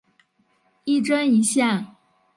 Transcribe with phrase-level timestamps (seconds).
[0.83, 1.95] 一针一线